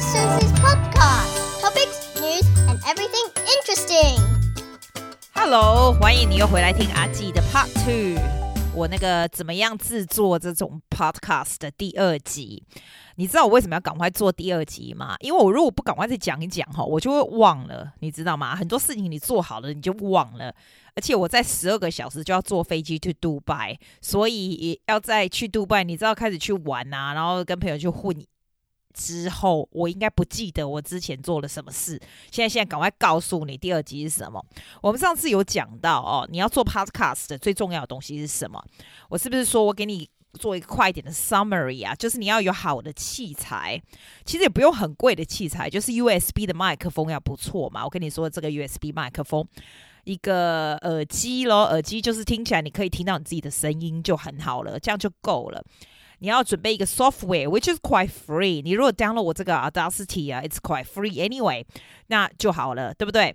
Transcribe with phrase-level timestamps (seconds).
[0.00, 1.60] is Susie's podcast.
[1.60, 4.18] Topics, news, and everything interesting.
[5.34, 8.18] Hello，欢迎你又回来听阿季的 Part Two。
[8.74, 12.62] 我那个怎么样制作这种 podcast 的第二集。
[13.16, 15.16] 你知道我为什么要赶快做第二集吗？
[15.20, 18.56] 因为我如果不赶快再讲一讲哈，我就会忘了，你知道吗？
[18.56, 20.54] 很多事情你做好了你就忘了，
[20.94, 28.16] 而且我在十二个小时就要坐飞机去杜拜，所以要再去杜拜，你知道开始去玩啊，然后跟朋友去混
[28.94, 32.00] 之后，我应该不记得我之前做了什么事。
[32.30, 34.44] 现在现在赶快告诉你第二集是什么？
[34.82, 38.62] 我们上次有讲到哦，你要做 podcast 的最重要的东西是什么？
[39.08, 40.08] 我是不是说我给你？
[40.34, 43.82] 做一个快一点的 summary 啊，就是你要有好的器材，
[44.24, 47.82] 其实也不用很贵的器材，就是 USB 的麦克风要不错嘛。
[47.82, 49.44] 我跟你说，这个 USB 麦克风，
[50.04, 55.64] 一个耳机咯，耳机就是听起来你可以听到你自己的声音就很好了，这样就够了。
[56.20, 58.62] 你要准备一个 software，which is quite free。
[58.62, 61.64] 你如果 download 我这个 Audacity 啊，it's quite free anyway，
[62.06, 63.34] 那就好了，对不对？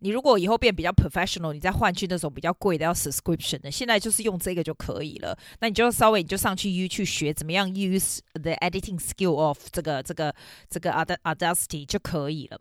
[0.00, 5.36] 你如果以后变比较 professional，你再换去那种比较贵的要 subscription 的，现在就是用这个就可以了。
[5.60, 10.34] 那你就稍微你就上去 YouTube 学怎么样 use the editing skill of 这个这个
[10.68, 12.60] 这个 Audacity 就可以了。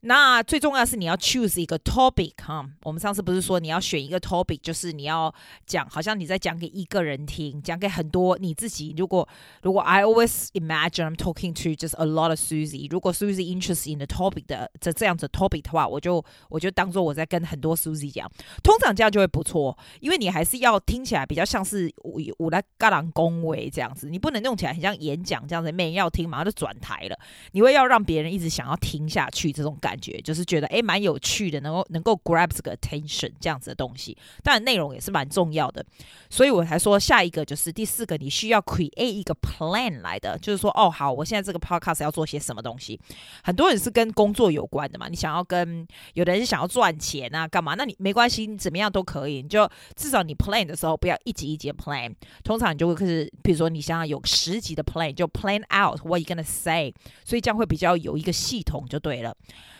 [0.00, 5.34] 那最重要是你要 choose 一个 topic 哈，我们上次不是说你要选一个 topic，就是你要
[5.66, 8.94] 讲，好像你在讲给一个人听，讲给很多你自己。
[8.96, 9.28] 如果
[9.62, 14.06] 如果 I always imagine I'm talking to just a lot of Susie，如果 Susie interested in the
[14.06, 18.30] topic 的这这样子 topic 的话，我就我就当做我在跟很多 Susie 讲，
[18.62, 27.18] 通常这样就会不错，因为你还是要听起来比较像是我我来嘎朗恭维这样子，你不能用起来很像演讲这样子，没人要听马上就转台了，
[27.52, 30.20] 你会要让别人一直想要听下去这种感觉。
[30.22, 35.84] 就是觉得诶蛮有趣的，能够能够 grab 这个 attention 这样子的东西，当然内容也是蛮重要的，
[36.28, 42.98] 所以我才说下一个就是第四个，你需要 create 一个 plan 来的，就是说哦好，我现在这个 podcast 要做些什么东西，
[43.44, 56.92] 很多人是跟工作有关的嘛，你想要跟有的人是想要赚钱啊干嘛，那你没关系，你怎么样都可以，你就至少你 plan 的时候不要一集一集 plan，通常你就会开始，比如说你想要有十集的 plan，就 plan out what you gonna say，
[57.24, 59.36] 所以这样会比较有一个系统就对了。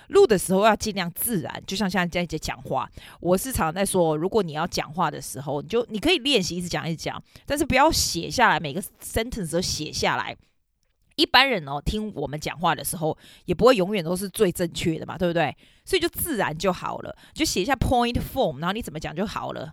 [0.08, 2.88] 录的时候要尽量自然，就像现在在讲话。
[3.20, 10.36] 我是常常在说，如果你要讲话的时候，你就你可以练习一直讲一直讲，但是不要写下来，每个 sentence 都写下来。
[11.16, 13.16] 一般人哦，听我们讲话的时候，
[13.46, 15.56] 也不会永远都是最正确的嘛，对不对？
[15.84, 19.72] 所以就自然就好了，就写一下 point form，然后你怎么讲就好了。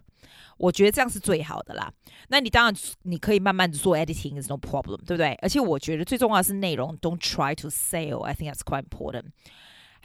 [0.58, 1.92] 我觉得这样是最好的啦。
[2.30, 5.34] 那你当然你可以慢慢的做 editing，is no problem，对不对？
[5.42, 9.26] 而且我觉得最重要的是内容，don't try to sell，I think that's quite important。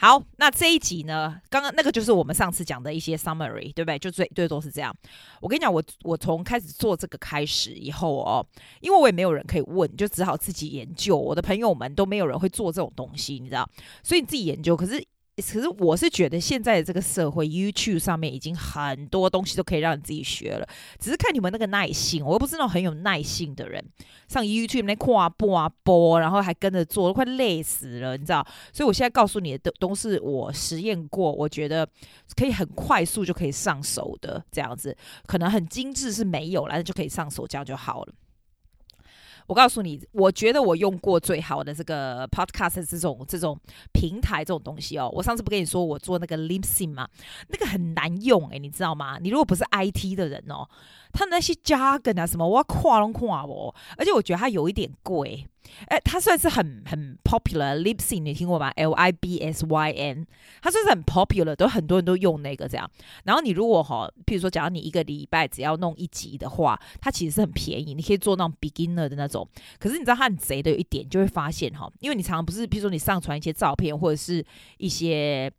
[0.00, 1.40] 好，那这一集呢？
[1.50, 3.98] 刚刚那个就是我们上次讲的一些 summary，对不对？
[3.98, 4.96] 就最最多是这样。
[5.40, 8.46] 我跟你讲，我我从开始做这个开始以后哦，
[8.80, 11.16] 因为我也没有人可以问，就只好自己研究。
[11.16, 13.68] 我的朋友们都没有人会做这种东西，你知道，
[14.04, 14.76] 所以你自己研究。
[14.76, 15.04] 可是。
[15.40, 20.68] 可是我是觉得现在的这个社会，YouTube 上面已经很多东西都可以让你自己学了，
[20.98, 22.24] 只是看你们那个耐性。
[22.24, 23.84] 我又不是那种很有耐性的人，
[24.28, 28.46] 上 YouTube 那跨播啊播，然后还跟着做，都快累死了，你知道？
[28.72, 31.88] 所以我现在告诉你的都都是我实验过，我觉得
[32.36, 38.12] 可以很快速就可以上手的这样子，可能很精致是没有了，那就可以上手，这样就好了。
[39.48, 43.58] 我告诉你，我觉得我用过最好的这个 podcast 这种这种
[43.92, 45.10] 平台这种东西哦。
[45.12, 47.08] 我上次不跟你说我做那个 l i m s y n 吗？
[47.48, 49.18] 那个很难用诶，你知道吗？
[49.20, 50.68] 你如果不是 IT 的人哦。
[51.10, 55.48] 他那些 jargon 啊什么，我要跨拢跨哦，而且我觉得它有一点贵。
[55.86, 60.26] 哎，它算是很很 popular，Libsyn 你听过吗？L I B S Y N，
[60.62, 62.90] 它算是很 popular，都很多人都用那个这样。
[63.24, 69.48] 然后你如果哈，譬如说，假如你一个礼拜只要弄一集的话，它其实是很便宜，你可以做那种 beginner 的那种。
[69.78, 74.44] 可是你知道它很贼的有一点，就会发现哈，因为你常常不是，譬如说你上传一些照片或者是
[74.78, 75.50] 一些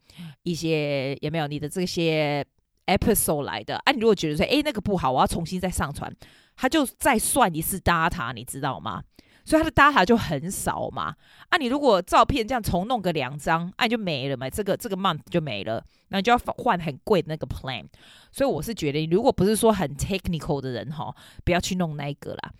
[0.44, 2.46] 一些有没有你的这些。
[2.90, 6.12] episode 来的，啊，你如果觉得说，诶，那个不好，我要重新再上传，
[6.56, 9.04] 他就再算一次 data，你知道吗？
[9.50, 11.16] 所以它的 data 就很少嘛。
[11.50, 17.84] 啊，你如果照片这样重弄个两张，啊，就没了嘛，这个这个 month 就没了，那你就要换很贵的那个 plan。
[18.32, 21.12] 所以我是觉得，如果不是说很 technical 的人哈，
[21.44, 22.52] 不要去弄那个啦。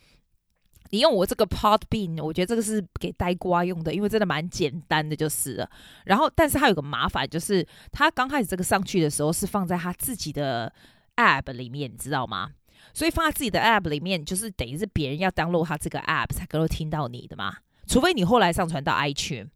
[0.90, 5.70] 你用我这个 Podbean，我觉得这个是给呆瓜用的，因为真的蛮简单的，就是了。
[6.06, 10.74] 然后，但是它有个麻烦，就是它刚开始这个上去的时候是放在他自己的
[11.18, 12.50] App 里面，你知道吗？
[12.94, 17.58] 所以放在自己的 App 里面，就是等于是别人要登录他这个 App 才能够听到你的嘛。
[17.88, 19.50] 除非你后来上传到 iTunes。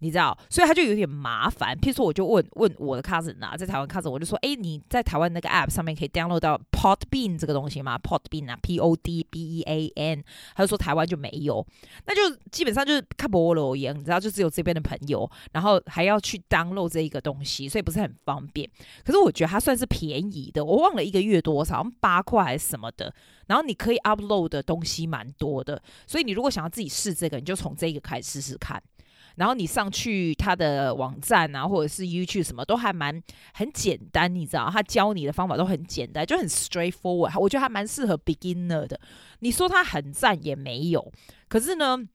[0.00, 1.76] 你知道，所以他就有点麻烦。
[1.76, 9.92] 譬如说，我就问问我的 cousin 啊，在台湾 cousin，我就说，哎，你在台湾那个 app 上面可以 download 到 Podbean 这个东西吗？Podbean 啊，P O D B E A
[9.96, 10.24] N，
[10.56, 11.64] 他就说台湾就没有，
[12.06, 18.68] 那就基本上就是看不了一样，你知道，就只有这边的朋友，然后还要去 download 这一个东西，所以不是很方便。
[19.04, 23.14] 可是我觉得它算是便宜的，我忘了一个月多少，好像八块还是什么的。
[23.46, 28.80] 然后你可以 upload 的东西蛮多的，所以你如果想要自己试这个，你就从这个开始试试看。
[29.40, 33.20] 然后你上去他的网站啊，或者是 YouTube 什么都还蛮
[33.54, 37.40] 很简单，你知道，他教你的方法都很简单，就很 straightforward。
[37.40, 39.00] 我觉得还蛮适合 beginner 的。
[39.38, 41.10] 你说他很赞也没有，
[41.48, 42.06] 可是呢。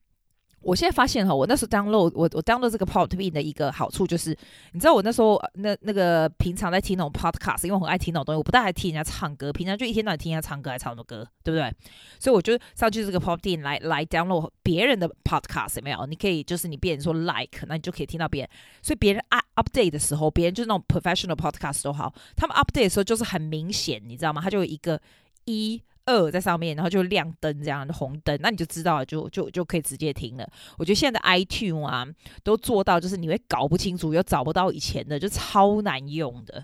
[0.66, 4.36] 我现在发现哈，我那时候 download 我我 download 这个 Podbean 的一个好处就是，
[4.72, 11.72] 你知道我那时候那那个平常在听那种 podcast，因为我很爱听那种东西，我不大爱听人家唱歌，平常就一天到晚听人家唱歌，还唱什么歌，对不对？
[12.20, 16.04] 所以我就上去这个 Podbean 来来 download 别人的 podcast，有没有？
[16.08, 18.50] 你可以就是你别人说 like，那你就可以听到别人。
[18.82, 19.24] 所以别人
[19.56, 24.42] update 的时候，别人就是那种 professional podcast 都好，他们 update 的时候就是很明显，你知道吗？
[24.42, 25.00] 他就有一个
[25.46, 25.80] 一。
[26.06, 30.48] 二在上面，然后就亮灯这样的红灯，那你就知道了，就就就可以直接听了。
[30.78, 32.06] 我觉得现在的 iTunes 啊，
[32.44, 36.64] 都做到就是你会搞不清楚，又找不到以前的，就超难用的。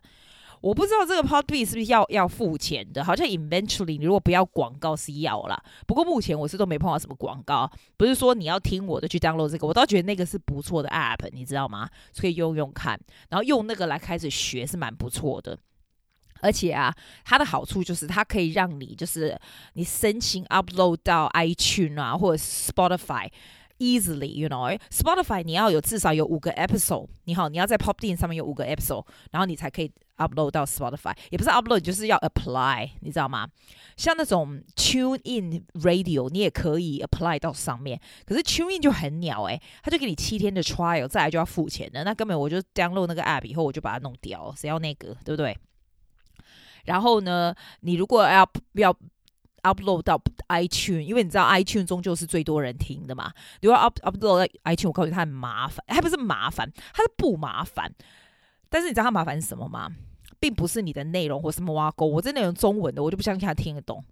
[0.61, 5.59] 我不知道这个 PodBe 是不是要要付钱的，好像 eventually 你如果不要广告是要啦。
[5.88, 7.67] 不过目前我是都没碰到什么广告，
[7.97, 11.89] 不是说你要听我的去 download 这个，我倒觉得那个是不错的 app，你知道吗？
[12.15, 12.99] 可以用用看，
[13.29, 15.57] 然后用那个来开始学是蛮不错的。
[16.41, 16.93] 而且啊，
[17.23, 19.39] 它的好处就是它可以让你就是
[19.73, 23.29] 你申请 upload 到 iTunes 啊或者 Spotify
[23.77, 33.47] easily，you know，Spotify 你要有至少有五个 episode，你好，你要在 Podbean 上面有五个 episode，然后你才可以 upload 到 Spotify，也不是 upload，就是要 apply，你知道吗？
[33.97, 45.57] 像那种 Tune In Radio，你也可以 apply 到上面，可是 Tune In 就很鸟诶、欸，他就给你七天的 trial，再来就要付钱的，那根本我就 download 那个 app 以后我就把它弄掉，谁要那个，对不对？
[46.85, 48.95] 然后呢，你如果要要
[49.63, 50.19] upload 到
[50.49, 53.31] iTunes，因为你知道 iTunes 终究是最多人听的嘛。
[53.61, 57.93] 如果 up upload 到 iTunes，我告诉你，它很麻烦，还不是麻烦，它是不麻烦。
[58.69, 59.89] 但是你知道它麻烦是什么吗？
[60.39, 64.03] 并不是你的内容或什么挖沟，我这内容中文的，我就不相信他听得懂。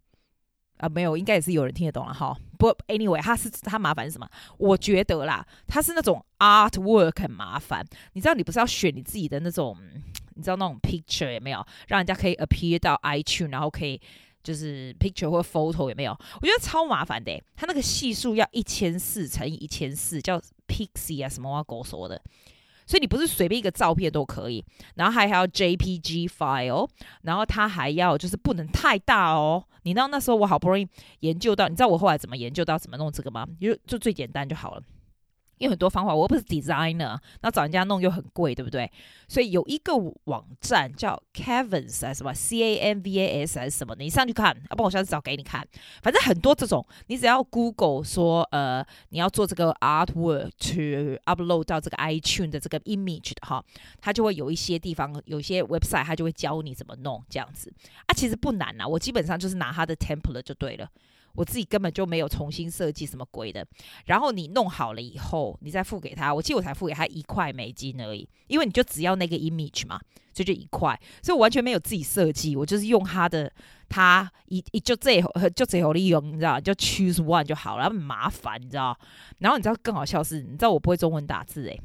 [0.77, 2.37] 啊，没有，应该也是有人听得懂了哈。
[2.57, 4.29] 不，anyway，它是它麻烦是什么？
[4.57, 7.83] 我觉得啦，它是那种 artwork 很麻烦。
[8.13, 9.75] 你知道，你不是要选你自己的那种。
[10.39, 13.99] 你知道那种 picture 有没有让人家可以 appear 到 iTunes，然后可以
[14.41, 16.17] 就是 picture 或 photo 有没有？
[16.41, 22.21] 我觉得超麻烦的，它那个系数要一千四乘以一千四，叫 pixie 啊什么啊狗说的，
[22.87, 24.63] 所以你不是随便一个照片都可以，
[24.95, 26.89] 然后还还要 JPG file，
[27.23, 29.65] 然后它还要就是不能太大哦。
[29.83, 30.87] 你知道那时候我好不容易
[31.19, 33.45] 研究到，你知道我后来怎么研究到怎么弄这个吗？
[33.59, 34.83] 就就最简单就好了。
[35.59, 38.91] 因为很多方法，我又不是 designer，那找人家弄又很贵，对不对？
[39.27, 45.65] 所以有一个网站叫 Canvas 还是什么 C A N V A S 还是什么，你上去看，要不然我下次找给你看。
[46.01, 53.63] 反正很多这种，你只要 Google 说，呃，你要做这个 artwork to upload 到这个 iTunes 的这个 image 的哈，
[54.01, 57.71] 它就会有一些地方，有一些 website，它就会教你怎么弄这样子。
[58.05, 60.89] 啊，其实不难呐，我基本上就是拿它的 template 就对了。
[61.35, 63.65] 我自己根本就没有重新设计什么鬼的，
[64.05, 66.33] 然后你弄好了以后，你再付给他。
[66.33, 69.99] 我记得我才付给他一块美金而已，因为你就只要那个 image 嘛，
[70.33, 73.51] 所以就一块，所以我完全没有自己设计，我就是用他的，
[73.87, 75.21] 他一一就这
[75.55, 78.97] 就这好利用，你知道，就 choose one 就好了，麻烦，你知道。
[79.39, 81.79] 然后你知道更好笑是，你知道我不会中文打字诶。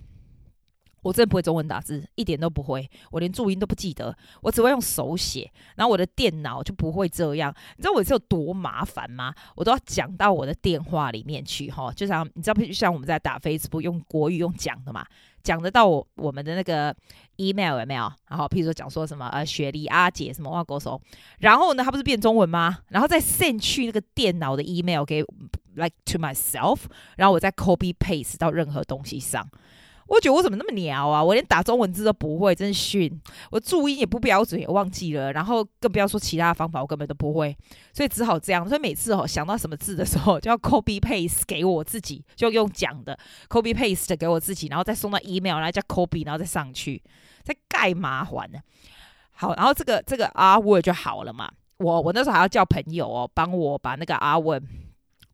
[1.04, 2.90] 我真的不会中文打字，一点都不会。
[3.12, 5.48] 我连注音都不记得，我只会用手写。
[5.76, 7.54] 然后我的电脑就不会这样。
[7.76, 9.32] 你知道我是有多麻烦吗？
[9.54, 15.06] 我都要讲到我的电话里面去，哈，就像你知道，就像我们在打 Facebook 用国语用讲的嘛，
[15.42, 16.94] 讲得到我我们的那个
[17.36, 18.10] email 有没有？
[18.28, 21.00] 然后譬如说讲说什么呃雪梨阿姐什么哇，歌手，
[21.38, 22.78] 然后呢，它不是变中文吗？
[22.88, 25.22] 然后再 send 去那个电脑的 email 给
[25.74, 26.80] like to myself，
[27.16, 29.46] 然后我再 copy paste 到任何东西上。
[30.06, 31.22] 我觉得我怎么那么鸟啊！
[31.22, 33.20] 我连打中文字都不会，真是逊。
[33.50, 35.32] 我注音也不标准，也忘记了。
[35.32, 37.56] 然后更不要说其他方法，我根本都不会。
[37.92, 38.68] 所以只好这样。
[38.68, 43.18] 所以每次哦想到什么字的时候，就要 copy paste 给我自己，就用讲的
[43.48, 47.02] copy paste 给我自己，然后再送到 email，然后再 copy，然后再上去，
[47.42, 48.58] 再盖麻烦呢。
[49.32, 51.50] 好，然后这个这个 R word 就好了嘛。
[51.78, 54.62] 我我那时候还要叫朋友哦，帮我把那个 R word。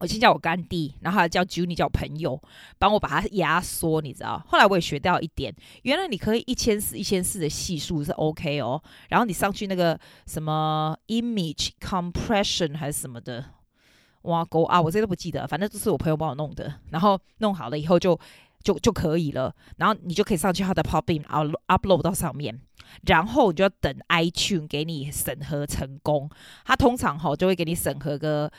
[0.00, 2.42] 我先叫我干弟，然后还叫 Junie 叫朋友
[2.78, 4.42] 帮我把它压缩，你知道？
[4.48, 8.82] 后来我也学到一点，原来你可以一千四一千四的系数是 OK 哦。
[9.10, 13.44] 然后你上去那个什么 image compression 还是什么的，
[14.22, 16.80] 哇，狗啊，我这都不记得，反正都是我朋友帮我弄的。
[16.90, 18.18] 然后弄好了以后就
[18.64, 21.24] 就就可以了，然后你就可以上去他的 Podbean
[21.68, 22.58] upload 到上面，
[23.06, 26.30] 然后你就要等 iTunes 给你审核成功，
[26.64, 28.50] 他通常哈就会给你审核个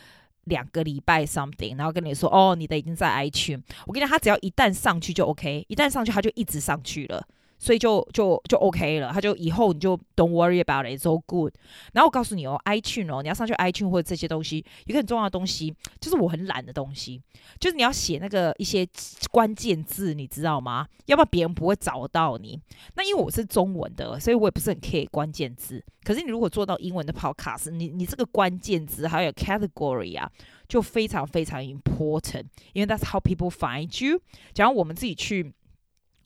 [0.45, 7.25] 两个礼拜 something，然后跟你说哦，你的已经在 iTune 我跟你讲，他只要一旦上去就 OK，一旦上去他就一直上去了。
[7.61, 11.53] 所以就就就 OK 了，他就以后你就 Don't worry about it's all good。
[11.93, 17.21] 然后我告诉你哦，iTune 哦，你要上去 iTune 或者这些东西，一个很重要的东西就是我很懒的东西，
[17.59, 18.87] 就是你要写那个一些
[19.29, 20.87] 关键字，你知道吗？
[21.05, 22.59] 要不然别人不会找到你。
[22.95, 25.83] 那因为我是中文的，所以我也不是很 care 关键字。
[26.03, 30.27] 可是你如果做到英文的 Podcast，你你这个关键字还有 category 啊，
[30.67, 34.19] 就非常非常 important，因为 that's how people find you。
[34.51, 35.53] 假如我们自己去。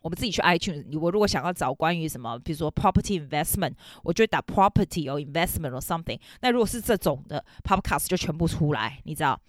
[0.05, 6.19] 我们自己去 iTunes，我如果想要找关于什么，比如说 property investment，我就打 property or investment or something。
[6.41, 9.41] 那如果是这种的 podcast 就全部出来，你知道？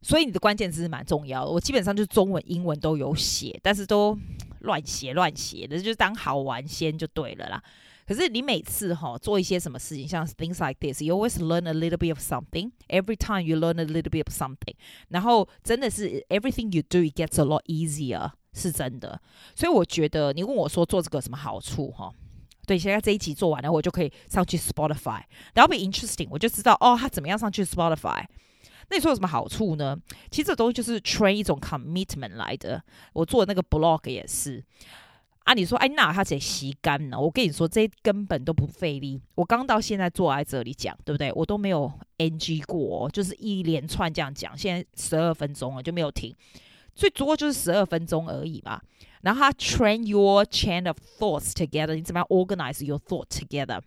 [0.00, 1.50] 所以你的关键字是蛮重要的。
[1.50, 4.18] 我基本上就是中文、英文都有写，但是都
[4.60, 7.62] 乱写乱写的，就当好玩先就对了啦。
[8.06, 12.70] 可是你每次哈做一些什么事情，像 things like this，you always learn a little bit of something.
[12.88, 14.74] Every time you learn a little bit of something，
[15.10, 18.30] 然后真的是 everything you do gets a lot easier。
[18.52, 19.20] 是真的，
[19.54, 22.12] 所以我觉得你问我说做这个什么好处哈？
[22.66, 25.22] 对，现在这一集做完了，我就可以上去 Spotify，
[25.54, 28.24] 然后 be interesting，我就知道哦，他怎么样上去 Spotify。
[28.88, 29.96] 那你说有什么好处呢？
[30.30, 32.82] 其实这东西就是 train 一种 commitment 来的。
[33.12, 34.64] 我做的那个 blog 也是
[35.44, 35.54] 啊。
[35.54, 37.18] 你说哎，那他得吸干呢？
[37.18, 39.20] 我跟你说，这根本都不费力。
[39.36, 41.32] 我刚到现在坐在这里讲，对不对？
[41.34, 44.58] 我都没有 NG 过，就是一连串这样讲。
[44.58, 46.34] 现在十二分钟了，就没有停。
[46.93, 48.81] 最多就是十二分钟而已嘛，
[49.21, 53.81] 然后它 train your chain of thoughts together，你怎么样 organize your thought together？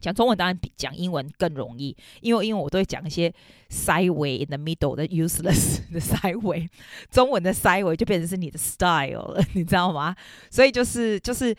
[0.00, 3.34] 讲中文当然比讲英文更容易，因为因为我都会讲一些
[3.68, 6.68] sideway in the middle 的 useless 的 sideway，
[7.10, 10.14] 中文的 sideway 就变成是你的 style 了，你知道吗？
[10.50, 11.52] 所以就是就是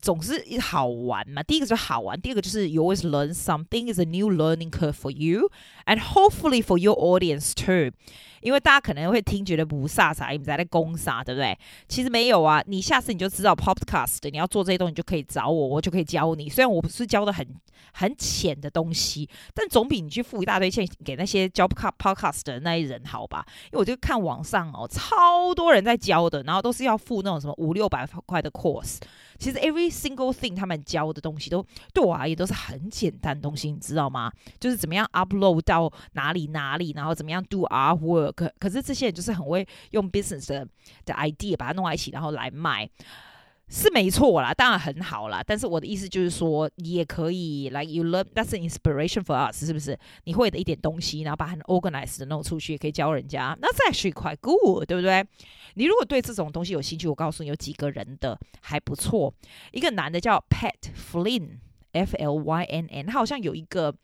[0.00, 1.40] 总是好玩嘛。
[1.40, 5.48] 第一个就是好玩，第二个就是 you always learn something is a new learning curve for you
[5.85, 7.91] and hopefully for your audience too。
[8.41, 11.57] 因为大家可能会听觉得不飒飒，你们在那攻啥，对不对？
[11.87, 16.49] 其实没有啊，你下次你就知道 Podcast，你要做这些东西，你就可以找我，我就可以教你。
[16.49, 17.47] 虽然我不是教的很
[17.93, 23.45] 很浅的东西，但总比你去付一大堆钱给那些教 Podcast 的那些人好吧？
[23.71, 28.97] 因为我就看网上哦，超多人在教的，然后都是要付那种什么五六百块的 course。
[29.39, 34.31] 其实 every single thing 他们教的东西都对我而言都是很简单的东西，你知道吗？
[34.59, 38.33] 就是怎么样 upload 到哪里哪里，然后怎么样 do our work。
[38.33, 40.67] 可可是这些人就是很会用 business 的
[41.03, 42.87] 的 idea 把它弄在一起，然后来卖，
[43.69, 45.43] 是没错啦，当然很好啦。
[45.43, 49.97] 但是我的意思就是说，你也可以 like you learn that's an inspiration for us，是不是？
[50.25, 55.25] 你会的一点东西，然后把很 organized 的弄出去，也可以教人家，那这 actually quite good，对不对？
[55.73, 59.33] 你如果对这种东西有兴趣，我告诉你有几个人的还不错。
[59.71, 63.95] 一个男的叫 Pat Flynn，F L Y N N，他好像有一个。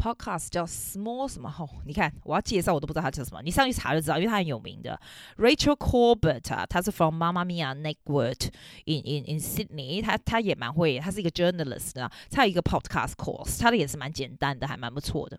[0.00, 1.50] Podcast 叫 Small 什么？
[1.50, 3.42] 吼、你看我要介绍，我都不知道它叫什么。
[3.42, 4.98] 你上去查就知道，因为它很有名的。
[5.36, 8.48] Rachel Corbett 啊，他是 from Mamma Mia Network
[8.86, 10.16] in in in Sydney 他。
[10.16, 12.10] 他他也蛮会，他是一个 journalist 啊。
[12.30, 15.38] 他有一个 podcast course，他的也是蛮简单的，还蛮不错的。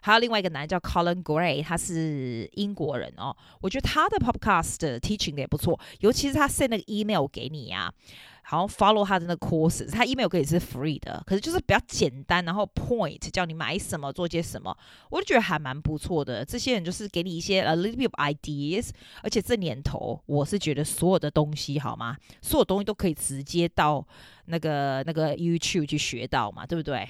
[0.00, 3.36] 还有另外一个男叫 Colin Gray，他是英国人哦。
[3.60, 7.92] 我觉得他的 podcast teaching 的也不错，尤其是他 send 那个 email 给你啊。
[8.50, 14.74] 好，follow 他的那个 courses，他 email 可以是 free 的，可是就是比较简单，然后 point 叫你买什么，做些什么，
[15.10, 16.42] 我就觉得还蛮不错的。
[16.42, 18.88] 这些人就是给你一些 a little bit of ideas，
[19.22, 22.16] 而且这年头我是觉得所有的东西好吗？
[22.40, 24.02] 所有东西都可以直接到
[24.46, 27.06] 那个那个 YouTube 去学到嘛，对不对？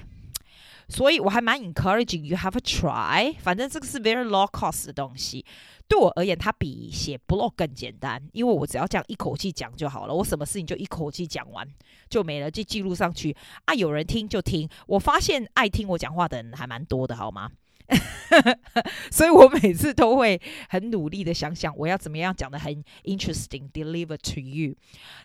[0.89, 5.45] 所以我还蛮 encouraging you have a try，反正这个是 very low cost 的东西。
[5.87, 10.13] 对我而言，它比写 blog 更简单，因为我只要这样一口气讲就好了。
[10.13, 11.67] 我什么事情就一口气讲完
[12.09, 13.73] 就没了，就记录上去啊。
[13.73, 14.69] 有人听就听。
[14.85, 17.49] 我发现爱听我讲话的人还蛮多的，好吗？
[19.09, 24.75] 所以我每次都会很努力的想想，我要怎么样讲得很 interesting deliver to you。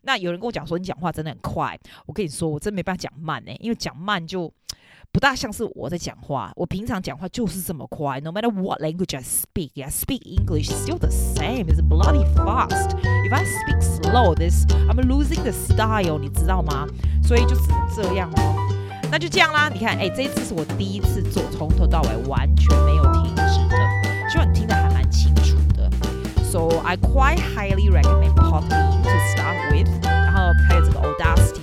[0.03, 4.53] 那有人跟我讲说，你讲话真的很快，我跟你说，我真没办法讲慢呢、因为讲慢就。
[5.14, 8.20] 不大像是我在讲话，我平常讲话就是这么快。
[8.20, 11.66] No matter what language I speak, I speak English still the same.
[11.68, 12.96] It's bloody fast.
[13.26, 16.20] If I speak slow, this I'm losing the style.
[16.20, 16.88] 你知道吗？
[17.24, 18.56] 所以就只能这样咯。
[19.12, 19.70] 那就这样啦。
[19.70, 25.90] 你看，哎，这一次是我第一次做，从头到尾完全没有停止的，希望你听得还蛮清楚的。
[26.44, 29.90] So I quite highly recommend Podbean to start with。
[30.04, 31.63] 然后还有这个 Audacity，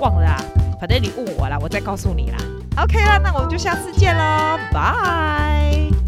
[0.00, 0.36] 忘了啦！
[0.80, 2.38] 反正你问我啦，我再告诉你啦。
[2.82, 5.99] OK 啦，那我们就下次见喽，拜。